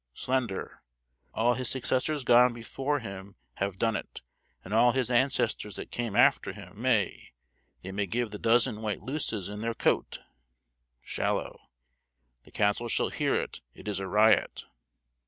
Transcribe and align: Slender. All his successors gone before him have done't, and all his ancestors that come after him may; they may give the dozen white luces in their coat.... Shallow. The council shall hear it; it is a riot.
Slender. 0.15 0.81
All 1.31 1.53
his 1.53 1.69
successors 1.69 2.23
gone 2.23 2.53
before 2.53 3.01
him 3.01 3.35
have 3.57 3.77
done't, 3.77 4.23
and 4.65 4.73
all 4.73 4.93
his 4.93 5.11
ancestors 5.11 5.75
that 5.75 5.91
come 5.91 6.15
after 6.15 6.53
him 6.53 6.81
may; 6.81 7.33
they 7.83 7.91
may 7.91 8.07
give 8.07 8.31
the 8.31 8.39
dozen 8.39 8.81
white 8.81 9.03
luces 9.03 9.47
in 9.47 9.61
their 9.61 9.75
coat.... 9.75 10.23
Shallow. 11.03 11.69
The 12.45 12.51
council 12.51 12.87
shall 12.87 13.09
hear 13.09 13.35
it; 13.35 13.61
it 13.75 13.87
is 13.87 13.99
a 13.99 14.07
riot. 14.07 14.65